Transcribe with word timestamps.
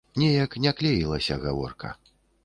Неяк 0.19 0.55
не 0.63 0.71
клеілася 0.79 1.37
гаворка. 1.43 1.93